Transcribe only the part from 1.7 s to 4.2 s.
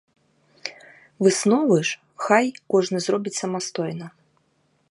ж хай кожны зробіць самастойна.